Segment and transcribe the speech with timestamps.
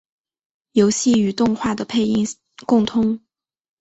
[0.71, 2.25] 游戏与动画的配音
[2.65, 3.21] 共通。